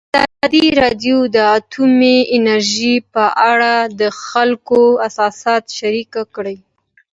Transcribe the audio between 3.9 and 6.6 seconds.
د خلکو احساسات شریک کړي.